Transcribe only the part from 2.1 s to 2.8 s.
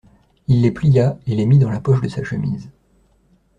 chemise.